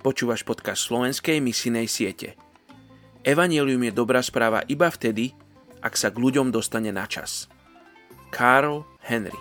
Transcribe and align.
Počúvaš 0.00 0.48
podcast 0.48 0.88
slovenskej 0.88 1.44
misinej 1.44 1.84
siete. 1.84 2.32
Evangelium 3.20 3.84
je 3.84 3.92
dobrá 3.92 4.24
správa 4.24 4.64
iba 4.64 4.88
vtedy, 4.88 5.36
ak 5.84 5.92
sa 5.92 6.08
k 6.08 6.16
ľuďom 6.16 6.48
dostane 6.48 6.88
na 6.88 7.04
čas. 7.04 7.52
Karl 8.32 8.80
Henry 9.04 9.36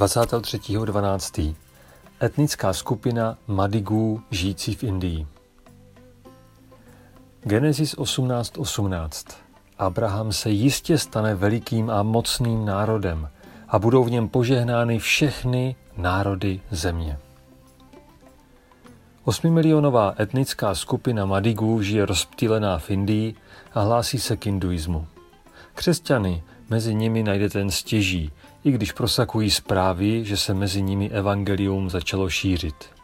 (23.12.) 0.00 1.56
Etnická 2.22 2.72
skupina 2.72 3.38
Madigů 3.46 4.22
žijící 4.30 4.74
v 4.74 4.82
Indii. 4.82 5.26
Genesis 7.44 7.96
18.18. 7.96 8.60
18. 8.60 9.45
Abraham 9.78 10.32
se 10.32 10.50
jistě 10.50 10.98
stane 10.98 11.34
velikým 11.34 11.90
a 11.90 12.02
mocným 12.02 12.64
národem 12.64 13.28
a 13.68 13.78
budou 13.78 14.04
v 14.04 14.10
něm 14.10 14.28
požehnány 14.28 14.98
všechny 14.98 15.76
národy 15.96 16.60
země. 16.70 17.18
Osmimilionová 19.24 20.14
etnická 20.20 20.74
skupina 20.74 21.26
Madigů 21.26 21.82
žije 21.82 22.06
rozptýlená 22.06 22.78
v 22.78 22.90
Indii 22.90 23.34
a 23.74 23.80
hlásí 23.80 24.18
se 24.18 24.36
k 24.36 24.46
hinduismu. 24.46 25.06
Křesťany 25.74 26.42
mezi 26.70 26.94
nimi 26.94 27.22
najdete 27.22 27.58
jen 27.58 27.70
stěží, 27.70 28.32
i 28.64 28.70
když 28.70 28.92
prosakují 28.92 29.50
zprávy, 29.50 30.24
že 30.24 30.36
se 30.36 30.54
mezi 30.54 30.82
nimi 30.82 31.10
evangelium 31.10 31.90
začalo 31.90 32.30
šířit. 32.30 32.95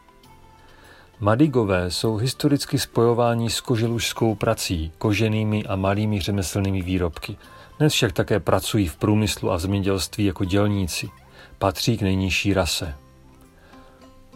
Madigové 1.23 1.91
jsou 1.91 2.15
historicky 2.15 2.79
spojováni 2.79 3.49
s 3.49 3.61
koželužskou 3.61 4.35
prací, 4.35 4.91
koženými 4.97 5.65
a 5.65 5.75
malými 5.75 6.21
řemeslnými 6.21 6.81
výrobky. 6.81 7.37
Dnes 7.79 7.93
však 7.93 8.11
také 8.11 8.39
pracují 8.39 8.87
v 8.87 8.95
průmyslu 8.95 9.51
a 9.51 9.57
zemědělství 9.57 10.25
jako 10.25 10.45
dělníci. 10.45 11.09
Patří 11.57 11.97
k 11.97 12.01
nejnižší 12.01 12.53
rase. 12.53 12.95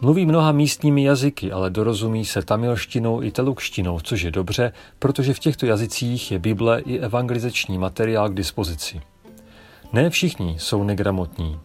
Mluví 0.01 0.25
mnoha 0.25 0.51
místními 0.51 1.03
jazyky, 1.03 1.51
ale 1.51 1.69
dorozumí 1.69 2.25
se 2.25 2.41
tamilštinou 2.41 3.23
i 3.23 3.31
telukštinou, 3.31 3.99
což 3.99 4.21
je 4.21 4.31
dobře, 4.31 4.73
protože 4.99 5.33
v 5.33 5.39
těchto 5.39 5.65
jazycích 5.65 6.31
je 6.31 6.39
Bible 6.39 6.79
i 6.79 6.99
evangelizační 6.99 7.77
materiál 7.77 8.29
k 8.29 8.33
dispozici. 8.35 9.01
Ne 9.93 10.09
všichni 10.09 10.55
jsou 10.59 10.83
negramotní. 10.83 11.59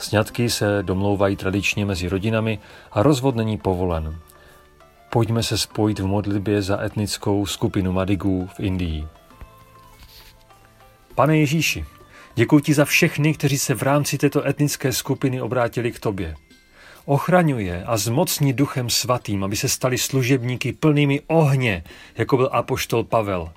Sňatky 0.00 0.50
se 0.50 0.82
domlouvají 0.82 1.36
tradičně 1.36 1.86
mezi 1.86 2.08
rodinami 2.08 2.58
a 2.92 3.02
rozvod 3.02 3.36
není 3.36 3.58
povolen. 3.58 4.18
Pojďme 5.10 5.42
se 5.42 5.58
spojit 5.58 5.98
v 5.98 6.06
modlitbě 6.06 6.62
za 6.62 6.84
etnickou 6.84 7.46
skupinu 7.46 7.92
Madigů 7.92 8.48
v 8.54 8.60
Indii. 8.60 9.06
Pane 11.14 11.38
Ježíši, 11.38 11.84
děkuji 12.34 12.60
ti 12.60 12.74
za 12.74 12.84
všechny, 12.84 13.34
kteří 13.34 13.58
se 13.58 13.74
v 13.74 13.82
rámci 13.82 14.18
této 14.18 14.46
etnické 14.46 14.92
skupiny 14.92 15.40
obrátili 15.40 15.92
k 15.92 16.00
tobě. 16.00 16.34
Ochraňuje 17.04 17.84
a 17.84 17.96
zmocní 17.96 18.52
duchem 18.52 18.90
svatým, 18.90 19.44
aby 19.44 19.56
se 19.56 19.68
stali 19.68 19.98
služebníky 19.98 20.72
plnými 20.72 21.20
ohně, 21.26 21.84
jako 22.16 22.36
byl 22.36 22.50
apoštol 22.52 23.04
Pavel. 23.04 23.52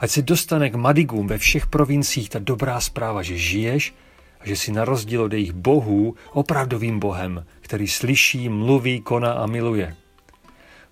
Ať 0.00 0.10
se 0.10 0.22
dostane 0.22 0.70
k 0.70 0.74
Madigům 0.74 1.26
ve 1.26 1.38
všech 1.38 1.66
provinciích 1.66 2.30
ta 2.30 2.38
dobrá 2.38 2.80
zpráva, 2.80 3.22
že 3.22 3.38
žiješ 3.38 3.94
a 4.40 4.48
že 4.48 4.56
si 4.56 4.72
na 4.72 4.84
rozdíl 4.84 5.22
od 5.22 5.32
jejich 5.32 5.52
bohů 5.52 6.14
opravdovým 6.32 6.98
bohem, 6.98 7.44
který 7.60 7.88
slyší, 7.88 8.48
mluví, 8.48 9.00
koná 9.00 9.32
a 9.32 9.46
miluje. 9.46 9.94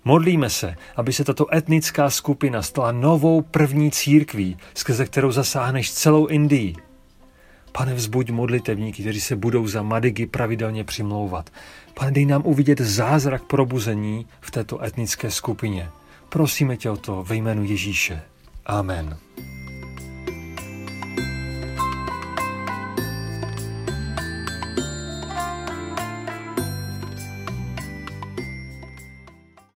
Modlíme 0.05 0.49
se, 0.49 0.75
aby 0.95 1.13
se 1.13 1.23
tato 1.23 1.55
etnická 1.55 2.09
skupina 2.09 2.61
stala 2.61 2.91
novou 2.91 3.41
první 3.41 3.91
církví, 3.91 4.57
skrze 4.73 5.05
kterou 5.05 5.31
zasáhneš 5.31 5.91
celou 5.91 6.25
Indii. 6.25 6.75
Pane, 7.71 7.93
vzbuď 7.93 8.29
modlitevníky, 8.29 9.01
kteří 9.01 9.21
se 9.21 9.35
budou 9.35 9.67
za 9.67 9.81
Madigy 9.81 10.25
pravidelně 10.25 10.83
přimlouvat. 10.83 11.49
Pane, 11.93 12.11
dej 12.11 12.25
nám 12.25 12.41
uvidět 12.45 12.81
zázrak 12.81 13.43
probuzení 13.43 14.25
v 14.41 14.51
této 14.51 14.83
etnické 14.83 15.31
skupině. 15.31 15.89
Prosíme 16.29 16.77
tě 16.77 16.89
o 16.89 16.97
to 16.97 17.23
ve 17.23 17.35
jménu 17.35 17.63
Ježíše. 17.63 18.21
Amen. 18.65 19.17